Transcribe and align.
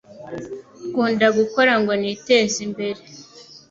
Ukunda 0.85 1.25
gukora 1.37 1.73
ngo 1.81 1.93
niteze 2.01 2.57
imbere 2.67 3.01